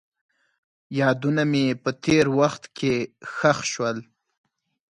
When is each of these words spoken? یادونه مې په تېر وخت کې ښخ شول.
یادونه 0.99 1.43
مې 1.51 1.65
په 1.83 1.91
تېر 2.03 2.25
وخت 2.39 2.63
کې 2.77 2.93
ښخ 3.35 3.59
شول. 3.71 3.97